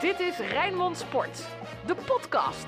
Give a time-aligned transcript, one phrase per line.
[0.00, 1.48] Dit is Rijnmond Sport,
[1.86, 2.66] de podcast.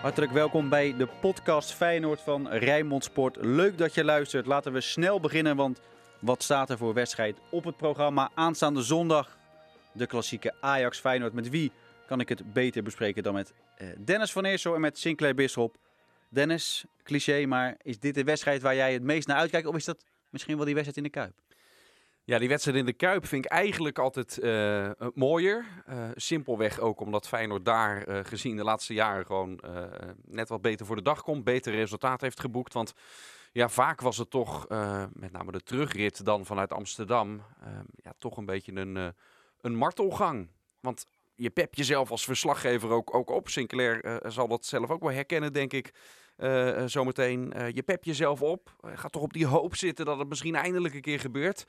[0.00, 3.36] Hartelijk welkom bij de podcast Feyenoord van Rijnmond Sport.
[3.40, 4.46] Leuk dat je luistert.
[4.46, 5.80] Laten we snel beginnen, want
[6.20, 9.36] wat staat er voor wedstrijd op het programma aanstaande zondag?
[9.92, 11.32] De klassieke Ajax Feyenoord.
[11.32, 11.72] Met wie
[12.06, 15.76] kan ik het beter bespreken dan met eh, Dennis van Eersel en met Sinclair Bisschop.
[16.28, 19.66] Dennis, cliché, maar is dit de wedstrijd waar jij het meest naar uitkijkt?
[19.66, 21.32] Of is dat misschien wel die wedstrijd in de Kuip?
[22.24, 25.66] Ja, die wedstrijd in de Kuip vind ik eigenlijk altijd uh, mooier.
[25.88, 29.60] Uh, simpelweg ook omdat Feyenoord daar gezien de laatste jaren gewoon
[30.24, 31.44] net wat beter voor de dag komt.
[31.44, 32.72] Beter resultaat heeft geboekt.
[32.72, 32.92] Want
[33.52, 34.68] ja, vaak was het toch,
[35.12, 37.42] met name de terugrit dan vanuit Amsterdam,
[37.96, 39.14] ja, toch een beetje een,
[39.60, 40.48] een martelgang.
[40.80, 43.48] Want je pep jezelf als verslaggever ook, ook op.
[43.48, 45.94] Sinclair zal dat zelf ook wel herkennen, denk ik.
[46.86, 48.76] zometeen, je pep jezelf op.
[48.94, 51.66] ga toch op die hoop zitten dat het misschien eindelijk een keer gebeurt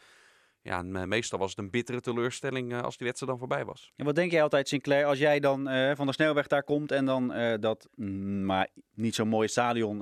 [0.63, 3.92] ja, meestal was het een bittere teleurstelling uh, als die wedstrijd dan voorbij was.
[3.95, 6.92] En wat denk jij altijd, Sinclair, als jij dan uh, van de snelweg daar komt
[6.92, 10.02] en dan uh, dat mm, maar niet zo'n mooie stadion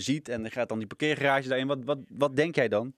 [0.00, 2.94] ziet en gaat dan die parkeergarage daarin, wat, wat, wat denk jij dan?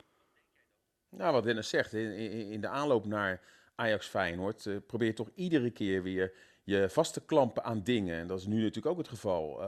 [1.11, 3.41] Nou, wat Dennis zegt, in, in de aanloop naar
[3.75, 6.33] Ajax Feyenoord probeer je toch iedere keer weer
[6.65, 8.19] je vast te klampen aan dingen.
[8.19, 9.63] En dat is nu natuurlijk ook het geval.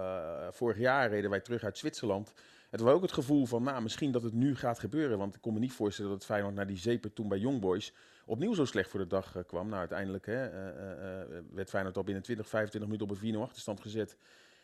[0.53, 2.33] vorig jaar reden wij terug uit Zwitserland
[2.71, 5.19] het was ook het gevoel van, nou, misschien dat het nu gaat gebeuren.
[5.19, 7.61] Want ik kon me niet voorstellen dat het Feyenoord naar die zeper toen bij Young
[7.61, 7.93] Boys
[8.27, 9.67] opnieuw zo slecht voor de dag uh, kwam.
[9.67, 13.39] Nou, uiteindelijk hè, uh, uh, werd Feyenoord al binnen 20, 25 minuten op een 4-0
[13.39, 14.17] achterstand gezet.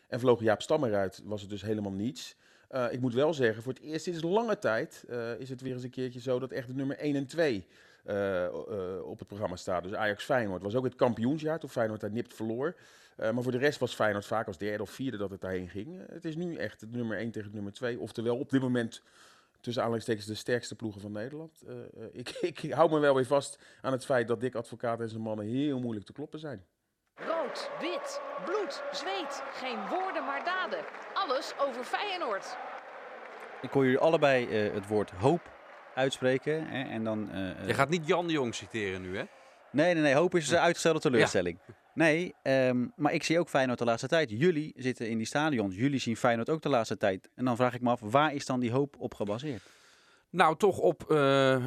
[0.07, 2.35] En vloog Jaap Stam eruit, was het dus helemaal niets.
[2.91, 5.05] ik moet wel zeggen, voor het eerst sinds lange tijd
[5.37, 7.67] is het weer eens een keertje zo dat echt de nummer 1 en 2
[9.03, 9.83] op het programma staat.
[9.83, 12.75] Dus Ajax Feyenoord was ook het kampioensjaar toen Feyenoord daar nipt verloor.
[13.17, 15.69] Uh, maar voor de rest was Feyenoord vaak als derde of vierde dat het daarheen
[15.69, 15.95] ging.
[15.95, 17.99] Uh, het is nu echt het nummer 1 tegen het nummer 2.
[17.99, 19.01] Oftewel op dit moment
[19.61, 21.63] tussen aanleidingstekens de sterkste ploegen van Nederland.
[21.67, 21.75] Uh,
[22.11, 22.29] ik,
[22.61, 25.45] ik hou me wel weer vast aan het feit dat Dick Advocaat en zijn mannen
[25.45, 26.65] heel moeilijk te kloppen zijn.
[27.15, 29.43] Rood, wit, bloed, zweet.
[29.53, 30.79] Geen woorden maar daden.
[31.13, 32.57] Alles over Feyenoord.
[33.61, 35.51] Ik hoor jullie allebei het woord hoop
[35.93, 36.67] uitspreken.
[36.67, 37.29] Hè, en dan,
[37.65, 39.23] Je gaat niet Jan de Jong citeren nu, hè?
[39.71, 40.13] Nee, nee, nee.
[40.13, 41.59] Hoop is een uitgestelde teleurstelling.
[41.67, 41.73] Ja.
[41.95, 44.29] Nee, um, maar ik zie ook Feyenoord de laatste tijd.
[44.29, 45.75] Jullie zitten in die stadions.
[45.75, 47.29] Jullie zien Feyenoord ook de laatste tijd.
[47.35, 49.61] En dan vraag ik me af, waar is dan die hoop op gebaseerd?
[50.29, 51.05] Nou, toch op.
[51.07, 51.65] Uh,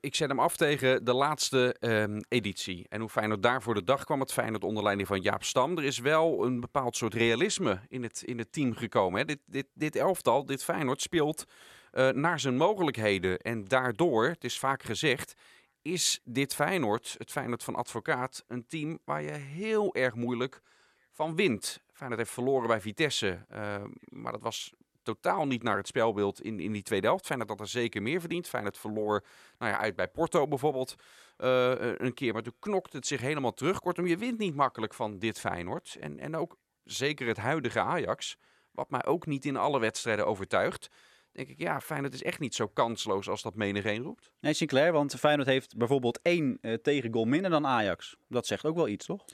[0.00, 2.86] ik zet hem af tegen de laatste uh, editie.
[2.88, 4.20] En hoe Feyenoord daar voor de dag kwam.
[4.20, 5.78] Het Feyenoord onder leiding van Jaap Stam.
[5.78, 9.20] Er is wel een bepaald soort realisme in het, in het team gekomen.
[9.20, 9.24] Hè.
[9.24, 11.44] Dit, dit, dit elftal, dit Feyenoord, speelt
[11.92, 13.38] uh, naar zijn mogelijkheden.
[13.38, 15.34] En daardoor, het is vaak gezegd,
[15.82, 20.62] is dit Feyenoord, het Feyenoord van Advocaat, een team waar je heel erg moeilijk
[21.10, 21.82] van wint.
[21.92, 26.60] Feyenoord heeft verloren bij Vitesse, uh, maar dat was totaal niet naar het spelbeeld in,
[26.60, 27.26] in die tweede helft.
[27.26, 28.48] Feyenoord had er zeker meer verdiend.
[28.48, 29.24] Feyenoord verloor
[29.58, 30.94] nou ja, uit bij Porto bijvoorbeeld
[31.38, 33.80] uh, een keer, maar toen knokte het zich helemaal terug.
[33.80, 35.96] Kortom, je wint niet makkelijk van dit Feyenoord.
[36.00, 38.36] En, en ook zeker het huidige Ajax,
[38.70, 40.88] wat mij ook niet in alle wedstrijden overtuigt
[41.32, 44.30] denk ik, ja, Feyenoord is echt niet zo kansloos als dat menigeen roept.
[44.40, 48.16] Nee, Sinclair, want Feyenoord heeft bijvoorbeeld één uh, tegengoal minder dan Ajax.
[48.28, 49.24] Dat zegt ook wel iets, toch?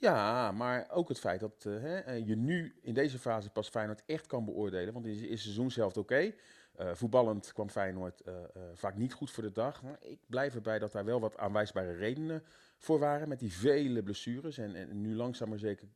[0.00, 3.68] Ja, maar ook het feit dat uh, hè, eh, je nu in deze fase pas
[3.68, 4.92] Feyenoord echt kan beoordelen.
[4.92, 6.00] Want in het seizoen zelf oké.
[6.00, 6.34] Okay.
[6.80, 9.82] Uh, voetballend kwam Feyenoord uh, uh, vaak niet goed voor de dag.
[9.82, 12.42] Maar ik blijf erbij dat daar wel wat aanwijsbare redenen
[12.78, 13.28] voor waren.
[13.28, 14.58] Met die vele blessures.
[14.58, 15.88] En, en nu langzaam maar zeker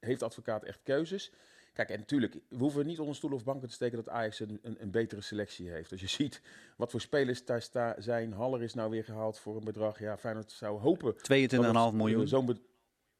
[0.00, 1.32] heeft advocaat echt keuzes.
[1.76, 4.58] Kijk, en natuurlijk, we hoeven niet onder stoel of banken te steken dat Ajax een,
[4.62, 5.92] een, een betere selectie heeft.
[5.92, 6.40] Als je ziet
[6.76, 8.32] wat voor spelers daar sta, zijn.
[8.32, 9.98] Haller is nou weer gehaald voor een bedrag.
[9.98, 11.14] Ja, Feyenoord zou hopen...
[11.14, 12.28] 22,5 miljoen.
[12.28, 12.58] Zo'n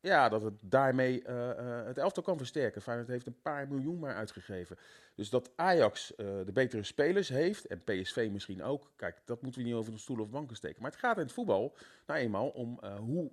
[0.00, 2.82] ja, dat het daarmee uh, uh, het elftal kan versterken.
[2.82, 4.76] Feyenoord heeft een paar miljoen maar uitgegeven.
[5.14, 9.60] Dus dat Ajax uh, de betere spelers heeft, en PSV misschien ook, kijk, dat moeten
[9.60, 10.82] we niet over de stoel of banken steken.
[10.82, 13.30] Maar het gaat in het voetbal nou eenmaal om hoe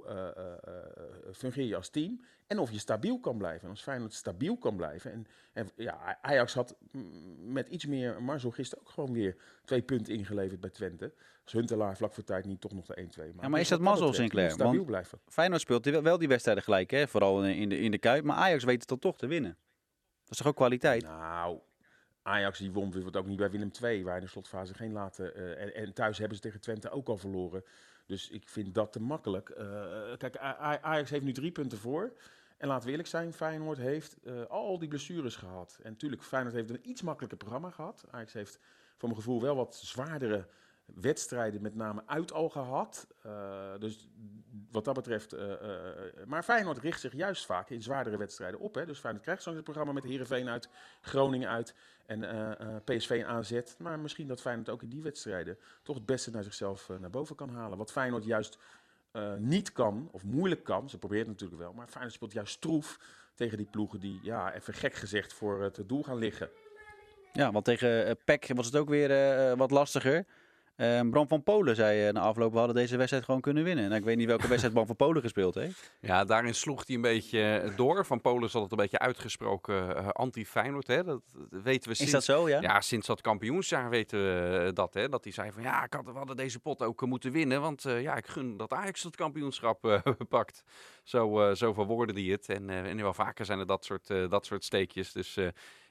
[1.31, 2.21] fungeer je als team
[2.53, 3.63] en of je stabiel kan blijven.
[3.63, 5.11] En als Feyenoord stabiel kan blijven.
[5.11, 6.75] En, en ja, Ajax had
[7.45, 11.13] met iets meer Marzo gisteren ook gewoon weer twee punten ingeleverd bij Twente.
[11.43, 13.41] Als Huntelaar vlak voor tijd niet toch nog de 1-2 maakt.
[13.41, 14.51] Ja, maar is dat mazzel, Sinclair?
[14.51, 15.19] Stabiel Want blijven.
[15.27, 17.07] Feyenoord speelt wel die wedstrijden gelijk, hè?
[17.07, 18.23] vooral in de, in de Kuip.
[18.23, 19.57] Maar Ajax weet het dan toch te winnen.
[20.21, 21.03] Dat is toch ook kwaliteit?
[21.03, 21.59] Nou,
[22.21, 25.39] Ajax die won bijvoorbeeld ook niet bij Willem II, waar in de slotfase geen laten.
[25.39, 27.63] Uh, en, en, thuis hebben ze tegen Twente ook al verloren.
[28.05, 29.49] Dus ik vind dat te makkelijk.
[29.49, 32.13] Uh, kijk, Ajax heeft nu drie punten voor.
[32.63, 35.79] En laten we eerlijk zijn, Feyenoord heeft uh, al die blessures gehad.
[35.81, 38.05] En natuurlijk, Feyenoord heeft een iets makkelijker programma gehad.
[38.11, 38.59] Ajax heeft
[38.97, 40.47] voor mijn gevoel wel wat zwaardere
[40.85, 43.07] wedstrijden met name uit al gehad.
[43.25, 44.07] Uh, dus
[44.71, 45.33] wat dat betreft.
[45.33, 45.53] Uh,
[46.25, 48.75] maar Feyenoord richt zich juist vaak in zwaardere wedstrijden op.
[48.75, 48.85] Hè.
[48.85, 50.69] Dus Feyenoord krijgt zo'n programma met Heerenveen uit,
[51.01, 51.75] Groningen uit
[52.05, 52.19] en
[52.83, 53.61] PSV en AZ.
[53.77, 57.35] Maar misschien dat Feyenoord ook in die wedstrijden toch het beste naar zichzelf naar boven
[57.35, 57.77] kan halen.
[57.77, 58.57] Wat Feyenoord juist
[59.13, 60.89] eh, niet kan, of moeilijk kan.
[60.89, 62.99] Ze probeert natuurlijk wel, maar Feyenoord speelt juist stroef
[63.35, 66.49] tegen die ploegen die, ja, even gek gezegd, voor het doel gaan liggen.
[67.33, 70.25] Ja, want tegen uh, was het ook weer uh, wat lastiger.
[70.83, 73.83] Uh, Bram van Polen zei na afloop, we hadden deze wedstrijd gewoon kunnen winnen.
[73.83, 75.91] Nou, ik weet niet welke wedstrijd Bram van Polen gespeeld heeft.
[75.99, 78.05] Ja, daarin sloeg hij een beetje door.
[78.05, 80.87] Van Polen is altijd een beetje uitgesproken anti-Feyenoord.
[80.87, 81.03] Hè?
[81.03, 82.61] Dat, weten we sinds, is dat zo, ja?
[82.61, 84.93] Ja, sinds dat kampioensjaar weten we dat.
[84.93, 85.09] Hè?
[85.09, 87.61] Dat hij zei van, ja, ik had, we hadden deze pot ook moeten winnen.
[87.61, 90.63] Want ja, ik gun dat Ajax het kampioenschap pakt.
[91.03, 92.49] Zo, zo verwoordde hij het.
[92.49, 95.11] En, en wel vaker zijn er dat soort, dat soort steekjes.
[95.11, 95.37] Dus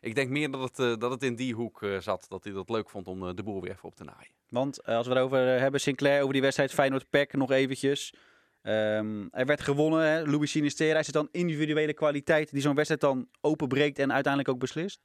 [0.02, 2.26] ik denk meer dat het, uh, dat het in die hoek uh, zat.
[2.28, 4.32] Dat hij dat leuk vond om uh, de boel weer even op te naaien.
[4.48, 8.14] Want als we erover hebben, Sinclair, over die wedstrijd Feyenoord-Pek nog eventjes.
[8.62, 10.24] Um, er werd gewonnen, hè?
[10.24, 10.98] Louis Sinistera.
[10.98, 15.00] Is het dan individuele kwaliteit die zo'n wedstrijd dan openbreekt en uiteindelijk ook beslist?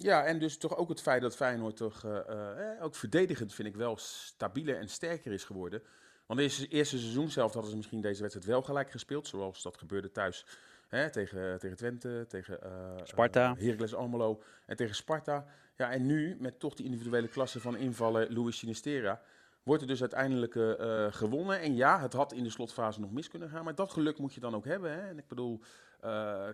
[0.00, 3.76] Ja, en dus toch ook het feit dat Feyenoord toch eh, ook verdedigend, vind ik
[3.76, 5.82] wel, stabieler en sterker is geworden.
[6.26, 9.62] Want in het eerste seizoen zelf hadden ze misschien deze wedstrijd wel gelijk gespeeld, zoals
[9.62, 10.46] dat gebeurde thuis
[10.88, 13.54] Hè, tegen, tegen Twente, tegen uh, Sparta.
[13.54, 15.46] Uh, Heracles Almelo en tegen Sparta.
[15.76, 19.22] Ja, en nu met toch die individuele klasse van invallen Luis Sinistera...
[19.62, 21.60] wordt er dus uiteindelijk uh, gewonnen.
[21.60, 23.64] En ja, het had in de slotfase nog mis kunnen gaan.
[23.64, 24.92] Maar dat geluk moet je dan ook hebben.
[24.92, 25.08] Hè?
[25.08, 25.60] En ik bedoel,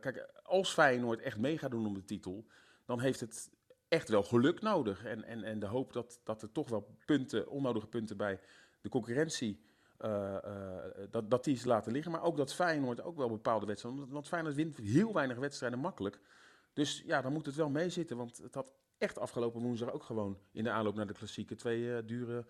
[0.01, 2.47] kijk, als Feyenoord echt mee gaat doen om de titel...
[2.85, 3.51] dan heeft het
[3.89, 5.05] echt wel geluk nodig.
[5.05, 8.41] En, en, en de hoop dat, dat er toch wel punten, onnodige punten bij
[8.81, 9.63] de concurrentie
[10.00, 12.12] uh, uh, dat, dat die ze laten liggen.
[12.12, 14.08] Maar ook dat Feyenoord ook wel bepaalde wedstrijden.
[14.11, 16.20] Want Feyenoord wint heel weinig wedstrijden makkelijk.
[16.73, 18.17] Dus ja, dan moet het wel meezitten.
[18.17, 18.67] Want het had
[18.99, 22.44] echt afgelopen woensdag ook gewoon in de aanloop naar de klassieke twee uh, dure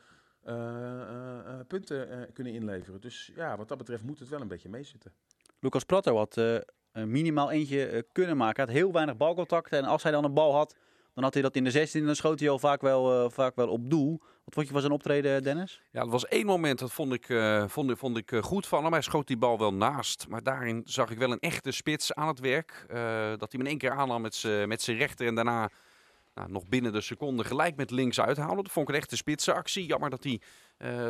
[1.66, 3.00] punten kunnen inleveren.
[3.00, 5.12] Dus ja, wat dat betreft moet het wel een beetje meezitten.
[5.58, 6.40] Lucas Prato had
[6.92, 8.56] minimaal eentje kunnen maken.
[8.56, 9.78] Hij had heel weinig balcontacten.
[9.78, 10.76] En als hij dan een bal had,
[11.14, 13.56] dan had hij dat in de 16 en dan schoot hij al vaak wel, vaak
[13.56, 14.20] wel op doel.
[14.44, 15.82] Wat vond je van zijn optreden, Dennis?
[15.90, 17.26] Ja, dat was één moment, dat vond ik,
[17.66, 18.92] vond, vond ik uh, goed van hem.
[18.92, 20.28] Hij schoot die bal wel naast.
[20.28, 22.86] Maar daarin zag ik wel een echte spits aan het werk.
[22.90, 22.96] Uh,
[23.28, 25.70] dat hij hem in één keer aannam met zijn rechter en daarna
[26.34, 28.56] nou, nog binnen de seconde gelijk met links uithalen.
[28.56, 29.86] Dat vond ik een echte spitsenactie.
[29.86, 30.40] Jammer dat hij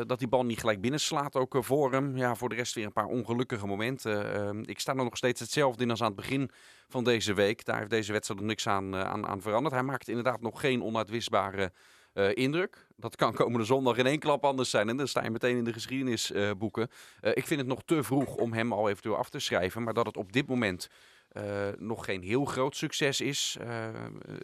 [0.07, 2.17] dat die bal niet gelijk binnenslaat ook voor hem.
[2.17, 4.65] Ja, voor de rest weer een paar ongelukkige momenten.
[4.65, 6.49] Ik sta er nog steeds hetzelfde in als aan het begin
[6.87, 7.65] van deze week.
[7.65, 9.73] Daar heeft deze wedstrijd nog niks aan, aan, aan veranderd.
[9.73, 11.71] Hij maakt inderdaad nog geen onuitwisbare
[12.15, 12.87] uh, indruk.
[12.95, 14.89] Dat kan komende zondag in één klap anders zijn.
[14.89, 16.87] En dan sta je meteen in de geschiedenisboeken.
[17.21, 19.83] Uh, ik vind het nog te vroeg om hem al eventueel af te schrijven.
[19.83, 20.89] Maar dat het op dit moment
[21.31, 21.43] uh,
[21.77, 23.57] nog geen heel groot succes is,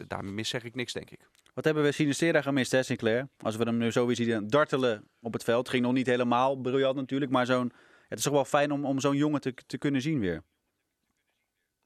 [0.06, 1.28] daar mis zeg ik niks, denk ik.
[1.54, 3.28] Wat hebben we Sinistera gemist, hè, Sinclair?
[3.38, 5.68] Als we hem nu zo weer zien dartelen op het veld.
[5.68, 7.72] Ging nog niet helemaal briljant natuurlijk, maar zo'n,
[8.08, 10.42] het is toch wel fijn om, om zo'n jongen te, te kunnen zien weer.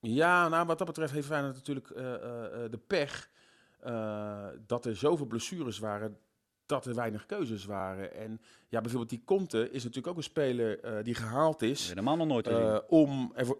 [0.00, 1.88] Ja, nou, wat dat betreft heeft Feyenoord natuurlijk
[2.70, 3.30] de pech
[3.86, 6.18] uh, dat er zoveel blessures waren
[6.66, 8.14] dat er weinig keuzes waren.
[8.14, 11.88] En ja, bijvoorbeeld die Conte is natuurlijk ook een speler uh, die gehaald is.
[11.88, 12.66] Helemaal nog nooit gezien.
[12.66, 13.56] Uh, om ervoor,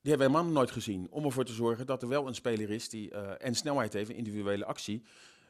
[0.00, 1.06] die hebben we helemaal nog nooit gezien.
[1.10, 4.64] Om ervoor te zorgen dat er wel een speler is die en snelheid heeft, individuele
[4.64, 5.04] actie.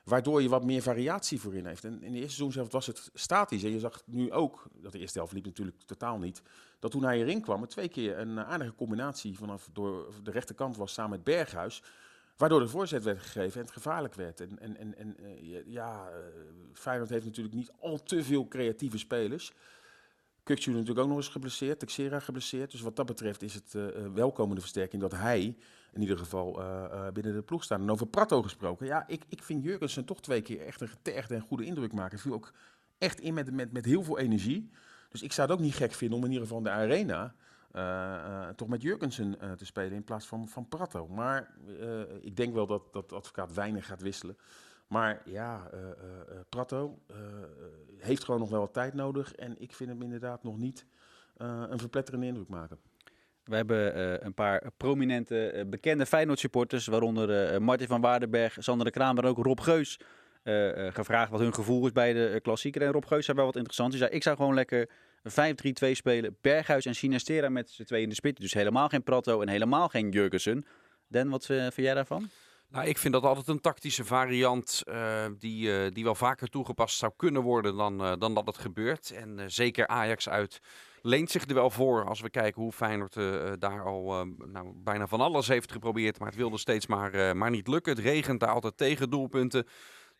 [0.05, 1.85] Waardoor je wat meer variatie voorin heeft.
[1.85, 3.65] En in de eerste seizoen zelf was het statisch.
[3.65, 6.43] En je zag nu ook, dat de eerste helft liep natuurlijk totaal niet.
[6.79, 10.93] Dat toen hij erin kwam, twee keer een aardige combinatie vanaf door de rechterkant was
[10.93, 11.83] samen met Berghuis.
[12.41, 14.41] Waardoor de voorzet werd gegeven en het gevaarlijk werd.
[14.41, 16.17] En, en, en, en uh, ja, uh,
[16.73, 19.53] Feyenoord heeft natuurlijk niet al te veel creatieve spelers.
[20.43, 22.71] Kukcu natuurlijk ook nog eens geblesseerd, Texera geblesseerd.
[22.71, 25.57] Dus wat dat betreft is het uh, welkomende versterking dat hij
[25.93, 26.63] in ieder geval
[27.13, 27.81] binnen de ploeg staat.
[27.81, 28.87] En over Prato gesproken.
[28.87, 32.19] Ja, ik, ik vind Jurgensen toch twee keer echt een getergde en goede indruk maken.
[32.19, 32.53] Viel ook
[32.99, 34.71] echt in met, met, met heel veel energie.
[35.09, 37.35] Dus ik zou het ook niet gek vinden om in ieder geval de arena
[38.57, 41.09] toch met Jurgensen uh, te spelen in plaats van, van Prato.
[41.09, 41.55] Maar
[42.21, 44.37] ik denk wel dat, dat advocaat weinig gaat wisselen.
[44.87, 45.71] Maar ja,
[46.49, 46.99] Prato
[47.97, 49.35] heeft gewoon nog wel wat tijd nodig.
[49.35, 50.87] En ik vind hem inderdaad nog niet
[51.37, 52.79] een verpletterende indruk maken.
[53.45, 59.31] We hebben een paar prominente, bekende Feyenoord-supporters, waaronder Martin van Waardenberg, Sander de Kramer en
[59.31, 60.01] ook Rob Geus,
[60.93, 62.83] gevraagd wat hun gevoel is bij de klassieker.
[62.83, 63.91] En Rob Geus zei wel wat interessant.
[63.91, 64.91] Hij zei, ik zou gewoon lekker
[65.29, 66.37] 5-3-2 spelen.
[66.41, 68.41] Berghuis en Sinistera met z'n twee in de spits.
[68.41, 70.65] Dus helemaal geen Prato en helemaal geen Jurgensen.
[71.07, 72.31] Den, wat uh, vind jij daarvan?
[72.69, 76.99] Nou, ik vind dat altijd een tactische variant uh, die, uh, die wel vaker toegepast
[76.99, 79.11] zou kunnen worden dan, dan dat het gebeurt.
[79.11, 80.61] En zeker Ajax uit
[81.03, 83.15] leent zich er wel voor als we kijken hoe Feyenoord
[83.61, 86.19] daar al nou, bijna van alles heeft geprobeerd.
[86.19, 87.95] Maar het wilde steeds maar, maar niet lukken.
[87.95, 89.67] Het regent daar altijd tegen doelpunten.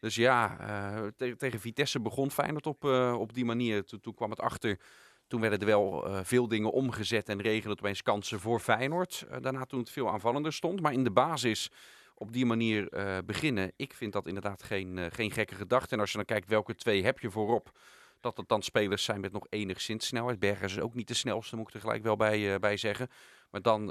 [0.01, 3.85] Dus ja, uh, te tegen Vitesse begon Feyenoord op, uh, op die manier.
[3.85, 4.79] Toen, kwam het achter.
[5.27, 9.27] Toen werden er wel uh, veel dingen omgezet en regelde het opeens kansen voor Feyenoord.
[9.41, 10.81] daarna toen het veel aanvallender stond.
[10.81, 11.71] Maar in de basis
[12.15, 12.89] op die manier
[13.27, 13.73] beginnen.
[13.77, 15.95] Ik vind dat inderdaad geen, geen gekke gedachte.
[15.95, 17.79] En als je dan kijkt welke twee heb je voorop.
[18.21, 20.39] dat het dan spelers zijn met nog enigszins snelheid.
[20.39, 23.09] Bergers is ook niet de snelste, moet ik er gelijk wel bij, bij zeggen.
[23.51, 23.87] Maar dan,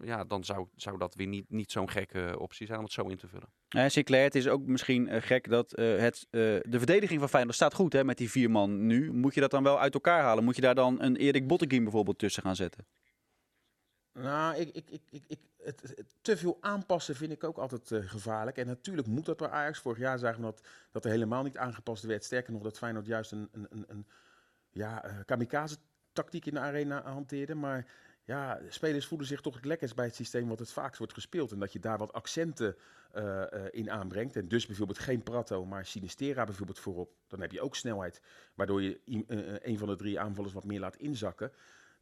[0.00, 3.06] ja, dan zou, zou dat weer niet, niet zo'n gekke optie zijn om het zo
[3.06, 3.48] in te vullen.
[3.68, 7.92] Ja, Sinclair, het is ook misschien gek dat het, de verdediging van Feyenoord staat goed
[7.92, 9.12] hè, met die vier man nu.
[9.12, 10.44] Moet je dat dan wel uit elkaar halen?
[10.44, 12.86] Moet je daar dan een Erik Botteguin bijvoorbeeld tussen gaan zetten?
[14.12, 18.10] Nou, ik, ik, ik, ik, ik het, te veel aanpassen vind ik ook altijd uh,
[18.10, 18.56] gevaarlijk.
[18.56, 19.78] En natuurlijk moet dat bij Ajax.
[19.78, 22.24] Vorig jaar zagen we dat, dat er helemaal niet aangepast werd.
[22.24, 24.06] Sterker nog, dat Feyenoord juist een, een, een, een
[24.70, 27.54] ja, uh, kamikaze-tactiek in de arena hanteerde.
[27.54, 27.86] Maar
[28.26, 31.52] ja, spelers voelen zich toch het lekkerst bij het systeem wat het vaakst wordt gespeeld.
[31.52, 32.76] En dat je daar wat accenten
[33.14, 34.36] uh, in aanbrengt.
[34.36, 37.10] En dus bijvoorbeeld geen Prato, maar Sinistera bijvoorbeeld voorop.
[37.28, 38.20] Dan heb je ook snelheid,
[38.54, 39.00] waardoor je
[39.62, 41.52] een van de drie aanvallers wat meer laat inzakken.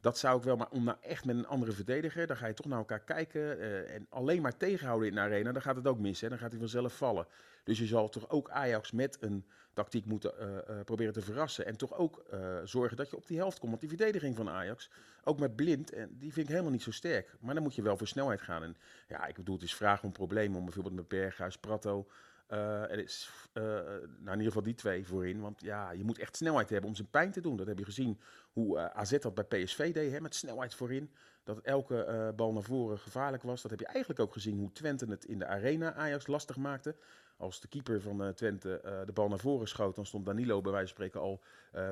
[0.05, 2.53] Dat zou ik wel, maar om nou echt met een andere verdediger, dan ga je
[2.53, 5.87] toch naar elkaar kijken uh, en alleen maar tegenhouden in de arena, dan gaat het
[5.87, 6.21] ook mis.
[6.21, 6.29] Hè?
[6.29, 7.27] Dan gaat hij vanzelf vallen.
[7.63, 11.65] Dus je zal toch ook Ajax met een tactiek moeten uh, uh, proberen te verrassen.
[11.65, 12.23] En toch ook
[12.63, 13.69] zorgen dat je op die helft komt.
[13.69, 14.89] Want die verdediging van Ajax,
[15.23, 17.33] ook met blind, en die vind ik helemaal niet zo sterk.
[17.39, 18.63] Maar dan moet je wel voor snelheid gaan.
[18.63, 18.75] En
[19.07, 22.13] ja, ik bedoel, het is vraag om problemen om bijvoorbeeld met Berghuis, Prato, uh,
[22.47, 25.41] er is, uh, nou in ieder geval die twee voorin.
[25.41, 27.57] Want ja, je moet echt snelheid hebben om zijn pijn te doen.
[27.57, 28.19] Dat heb je gezien
[28.51, 31.11] hoe uh, AZ dat bij PSV deed, hè, met snelheid voorin.
[31.43, 33.61] Dat elke bal naar voren gevaarlijk was.
[33.61, 36.95] Dat heb je eigenlijk ook gezien hoe Twente het in de arena Ajax lastig maakte.
[37.37, 40.93] Als de keeper van Twente de bal naar voren schoot, dan stond Danilo bij wijze
[40.93, 41.41] van spreken al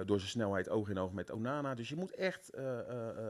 [0.05, 1.75] door zijn snelheid oog in oog met Onana.
[1.75, 2.49] Dus je moet echt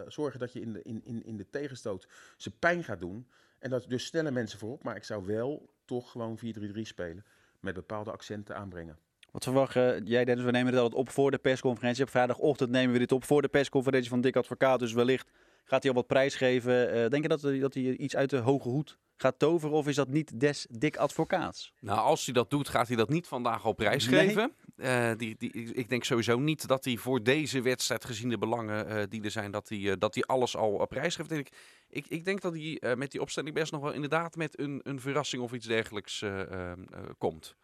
[0.08, 3.28] zorgen dat je in de, in, in, in de tegenstoot zijn pijn gaat doen.
[3.60, 4.84] En dat dus snelle mensen voorop.
[4.84, 6.42] Maar ik zou wel toch gewoon 4-3-3
[6.82, 7.26] spelen.
[7.60, 8.98] Met bepaalde accenten aanbrengen.
[9.32, 10.46] Wat verwacht uh, jij, Dennis?
[10.46, 12.04] We nemen het altijd op voor de persconferentie.
[12.04, 14.80] Op vrijdagochtend nemen we dit op voor de persconferentie van Dick Advocaat.
[14.80, 15.32] Dus wellicht
[15.64, 16.96] gaat hij al wat prijs geven.
[16.96, 19.76] Uh, denk je dat, dat hij iets uit de hoge hoed gaat toveren?
[19.76, 21.74] Of is dat niet des Dick Advocaats?
[21.80, 24.54] Nou, als hij dat doet, gaat hij dat niet vandaag al prijs geven.
[24.76, 28.88] Uh, die, die, ik denk sowieso niet dat hij voor deze wedstrijd, gezien de belangen
[28.88, 31.32] uh, die er zijn, dat hij, uh, dat hij alles al op prijs geeft.
[31.32, 31.52] Ik,
[31.90, 35.00] ik, ik denk dat hij met die opstelling best nog wel inderdaad met een, een
[35.00, 36.84] verrassing of iets dergelijks ehm,
[37.18, 37.56] komt.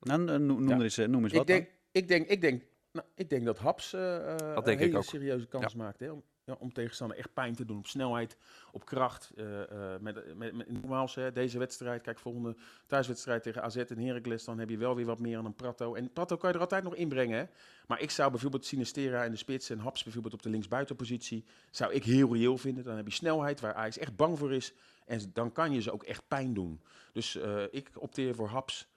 [0.00, 0.80] Nou, noem, ja.
[0.80, 1.46] eens, noem eens ik wat.
[1.46, 2.62] Denk, ik, denk, ik, denk,
[2.92, 5.04] nou, ik denk dat Haps dat denk een hele ook.
[5.04, 5.78] serieuze kans ja.
[5.78, 6.00] maakt.
[6.00, 6.10] Hè?
[6.58, 8.36] Om tegenstander echt pijn te doen op snelheid,
[8.72, 9.32] op kracht.
[9.36, 9.60] Uh,
[10.00, 12.56] met, deze wedstrijd, kijk, volgende
[12.86, 15.94] thuiswedstrijd tegen AZ en Heracles, dan heb je wel weer wat meer aan een Prato.
[15.94, 17.44] En Prato kan je er altijd nog inbrengen, hè.
[17.86, 21.92] Maar ik zou bijvoorbeeld Sinistera in de spits en Haps bijvoorbeeld op de linksbuitenpositie, zou
[21.92, 22.84] ik heel reëel vinden.
[22.84, 24.72] Dan heb je snelheid, waar Ajax echt bang voor is.
[25.06, 26.80] En dan kan je ze ook echt pijn doen.
[27.12, 27.38] Dus
[27.70, 28.88] ik opteer voor Haps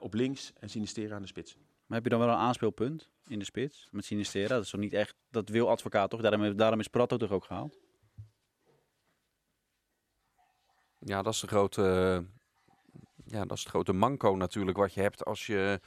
[0.00, 1.56] op links en Sinistera aan de spits.
[1.90, 4.54] Maar heb je dan wel een aanspeelpunt in de spits met Sinistera?
[4.54, 6.20] Dat is toch niet echt, dat wil advocaat toch?
[6.20, 7.78] Daarom, daarom is Prato toch ook gehaald?
[10.98, 11.82] Ja, dat is de grote,
[13.24, 15.80] ja, dat is het grote manco natuurlijk wat je hebt als je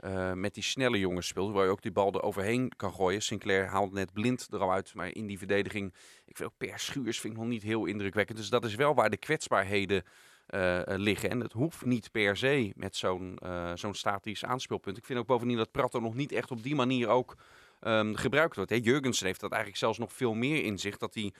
[0.00, 1.52] uh, met die snelle jongens speelt.
[1.52, 3.22] Waar je ook die bal er overheen kan gooien.
[3.22, 4.94] Sinclair haalt net blind er al uit.
[4.94, 8.38] Maar in die verdediging, ik vind ook Per Schuurs vind ik nog niet heel indrukwekkend.
[8.38, 10.04] Dus dat is wel waar de kwetsbaarheden
[10.54, 11.30] uh, liggen.
[11.30, 14.96] En het hoeft niet per se met zo'n uh, zo'n statisch aanspeelpunt.
[14.96, 17.36] Ik vind ook bovendien dat Prato nog niet echt op die manier ook
[17.80, 18.84] um, gebruikt wordt.
[18.84, 20.96] Jurgensen heeft dat eigenlijk zelfs nog veel meer in zich.
[20.96, 21.32] Dat hij,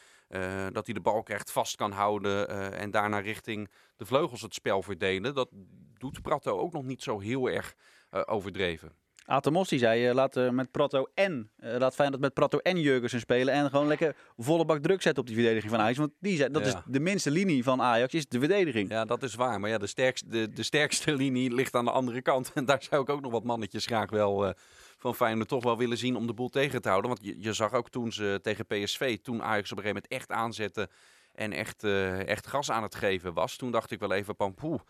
[0.73, 4.83] dat hij de bal krijgt, vast kan houden en daarna richting de vleugels het spel
[4.83, 5.35] verdelen.
[5.35, 5.51] Dat
[5.99, 7.75] doet Prato ook nog niet zo heel erg
[8.11, 8.93] overdreven.
[9.31, 12.81] Atemos die zei, uh, laat uh, met Prato en uh, laat Feyenoord met Prato en
[12.81, 15.99] Jurgensen spelen en gewoon lekker volle bak druk zetten op die verdediging van Ajax.
[15.99, 16.69] Want die zei, dat ja.
[16.69, 18.91] is de minste linie van Ajax, is de verdediging.
[18.91, 19.61] Ja, dat is waar.
[19.61, 22.53] Maar ja, de sterkste, de, de sterkste linie ligt aan de andere kant.
[22.61, 24.55] En daar zou ik ook nog wat mannetjes graag wel
[24.99, 27.11] van Feyenoord toch wel willen zien om de boel tegen te houden.
[27.11, 30.09] Want je, je zag ook toen ze tegen PSV, toen Ajax op een gegeven moment
[30.09, 30.89] echt aanzette
[31.35, 31.85] en echt,
[32.25, 33.57] echt gas aan het geven was.
[33.57, 34.81] Toen dacht ik wel even, pampoe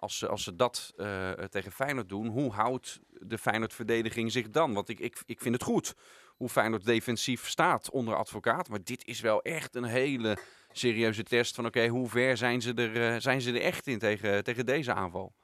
[0.00, 4.74] als ze, als ze dat uh, tegen Feyenoord doen, hoe houdt de Feyenoord-verdediging zich dan?
[4.74, 5.94] Want ik, ik, ik vind het goed
[6.36, 8.68] hoe Feyenoord defensief staat onder advocaat.
[8.68, 10.38] Maar dit is wel echt een hele
[10.72, 13.98] serieuze test van oké, hoe ver zijn ze, er, uh, zijn ze er echt in
[13.98, 15.34] tegen, tegen deze aanval?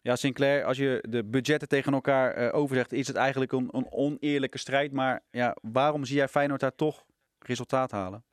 [0.00, 3.92] Ja, Sinclair, als je de budgetten tegen elkaar uh, overzegt, is het eigenlijk een, een
[3.92, 4.92] oneerlijke strijd.
[4.92, 7.04] Maar ja, waarom zie jij Feyenoord daar toch
[7.38, 8.24] resultaat halen?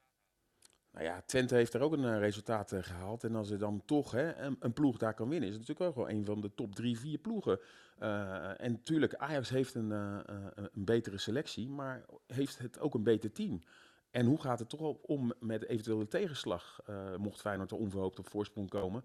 [0.99, 3.23] Nou ja, Twente heeft er ook een uh, resultaat uh, gehaald.
[3.23, 6.05] En als er dan toch hè, een, ploeg daar kan winnen, is het natuurlijk ook
[6.05, 7.59] wel een van de top drie, vier ploegen.
[7.99, 13.31] Uh, en natuurlijk, Ajax heeft een, een betere selectie, maar heeft het ook een beter
[13.31, 13.61] team.
[14.11, 16.81] En hoe gaat het toch om met eventuele tegenslag,
[17.17, 19.03] mocht Feyenoord er onverhoopt op voorsprong komen?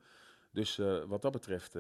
[0.51, 1.77] Dus wat dat betreft,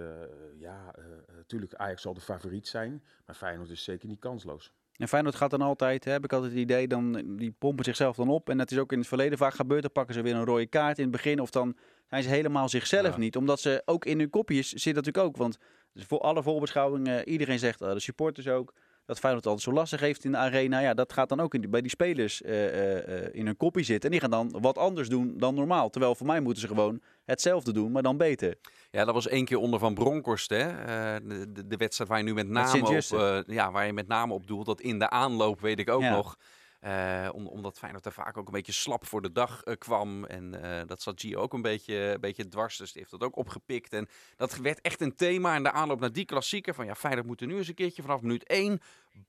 [0.59, 0.95] ja,
[1.37, 4.73] natuurlijk Ajax zal de favoriet zijn, maar Feyenoord is zeker niet kansloos.
[4.97, 8.29] En Feyenoord gaat dan altijd, heb ik altijd het idee, dan, die pompen zichzelf dan
[8.29, 8.51] op.
[8.51, 9.83] En dat is ook in het verleden vaak gebeurd.
[9.83, 11.41] Dan pakken ze weer een rode kaart in het begin.
[11.41, 11.77] Of dan
[12.09, 13.19] zijn ze helemaal zichzelf ja.
[13.19, 13.37] niet.
[13.37, 15.37] Omdat ze ook in hun kopjes zit natuurlijk ook.
[15.37, 15.59] Want
[15.95, 18.73] voor alle voorbeschouwingen, iedereen zegt, uh, de supporters ook,
[19.07, 20.79] dat Feyenoord altijd zo lastig heeft in de arena.
[20.79, 23.57] Ja, dat gaat dan ook in die- bij die spelers eh, eh, eh, in hun
[23.57, 24.05] koppie zitten.
[24.05, 25.91] En die gaan dan wat anders doen dan normaal.
[25.91, 28.55] Terwijl voor mij moeten ze gewoon hetzelfde doen, maar dan beter.
[28.91, 30.69] Ja, dat was één keer onder Van Bronckhorst, hè?
[30.69, 33.45] Eh, de, de, wedstrijd waar je nu met name op, Sint-Juste.
[33.47, 34.67] eh, ja, waar je met name op doelt.
[34.67, 36.11] Dat in de aanloop weet ik ook Ja.
[36.11, 36.37] nog.
[36.81, 40.25] Eh, om, omdat Feyenoord er vaak ook een beetje slap voor de dag kwam.
[40.25, 40.51] En
[40.87, 42.77] dat zat Gio ook een beetje, een beetje dwars.
[42.77, 43.93] Dus die heeft dat ook opgepikt.
[43.93, 46.75] En dat werd echt een thema in de aanloop naar die klassieker.
[46.75, 48.81] Van ja, Feyenoord moet er nu eens een keertje vanaf minuut 1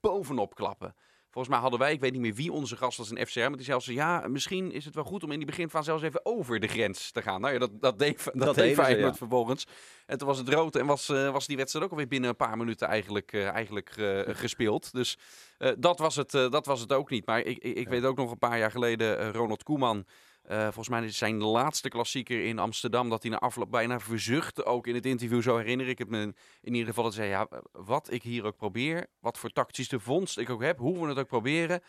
[0.02, 0.96] bovenop klappen.
[1.36, 3.56] Volgens mij hadden wij, ik weet niet meer wie onze gast was in FCR, maar
[3.56, 6.60] die zelfs ja, misschien is het wel goed om in die beginfase zelfs even over
[6.60, 7.42] de grens te gaan.
[7.42, 9.18] Nou ja, dat, dat deed, dat Dat deed Feyenoord ja.
[9.18, 9.68] vervolgens.
[10.06, 12.36] En toen was het rood en was, eh, was die wedstrijd ook alweer binnen een
[12.36, 14.94] paar minuten eigenlijk, eh, eigenlijk eh, gespeeld.
[14.94, 15.18] Dus
[15.78, 17.26] dat, was het, dat was het ook niet.
[17.26, 20.06] Maar ik, ik, ik weet ook nog een paar jaar geleden, Ronald Koeman,
[20.48, 24.66] eh, volgens mij is zijn laatste klassieker in Amsterdam, dat hij na afloop bijna verzuchtte,
[24.66, 27.04] ook in het interview, zo herinner ik het me in ieder geval.
[27.04, 30.62] Dat hij zei, ja, wat ik hier ook probeer, wat voor tactische vondst ik ook
[30.62, 31.82] heb, hoe we het ook proberen,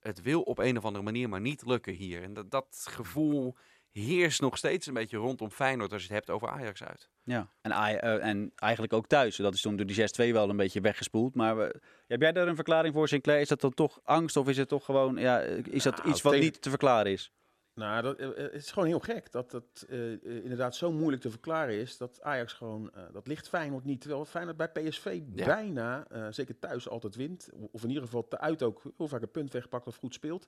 [0.00, 2.22] het wil op een of andere manier maar niet lukken hier.
[2.22, 3.56] En dat, dat gevoel
[3.92, 7.10] heerst nog steeds een beetje rondom Feyenoord als je het hebt over Ajax uit.
[7.24, 9.36] Ja, en, eh, en eigenlijk ook thuis.
[9.36, 11.34] Dat is toen door die 6-2 wel een beetje weggespoeld.
[11.34, 13.40] Maar we- heb jij daar een verklaring voor, Sinclair?
[13.40, 16.22] Is dat dan toch angst of is het toch gewoon, ja, is dat Nou, iets
[16.22, 17.32] wat tegen- niet te verklaren is?
[17.74, 21.22] Nou, dat, eh, eh, het is gewoon heel gek dat het eh, inderdaad zo moeilijk
[21.22, 24.00] te verklaren is dat Ajax gewoon, dat ligt Feyenoord niet.
[24.00, 25.44] Terwijl Feyenoord bij PSV Ja.
[25.44, 27.48] bijna, zeker thuis, altijd wint.
[27.70, 30.46] Of in ieder geval te uit ook heel vaak een punt wegpakt of goed speelt.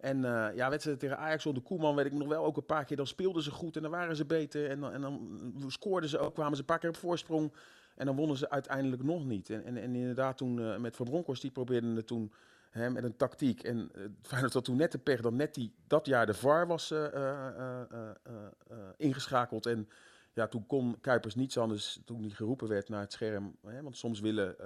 [0.00, 0.20] En
[0.54, 2.96] ja, wedstrijden tegen Ajax onder Koeman weet ik nog wel ook een paar keer.
[2.96, 4.70] Dan speelden ze goed en dan waren ze beter.
[4.70, 7.52] En dan, en dan scoorden ze ook, kwamen ze een paar keer op voorsprong.
[7.94, 9.50] En dan wonnen ze uiteindelijk nog niet.
[9.50, 12.32] En, en, en inderdaad toen met Van Bronckhorst, die probeerden het toen
[12.76, 13.62] hè, met een tactiek.
[13.62, 16.66] En uh, Feyenoord had toen net de pech dat net die, dat jaar de VAR
[16.66, 19.66] was eh, eh, eh, ingeschakeld.
[19.66, 19.88] En
[20.32, 23.56] ja, toen kon Kuipers niets anders toen hij geroepen werd naar het scherm.
[23.66, 24.56] Hè, want soms willen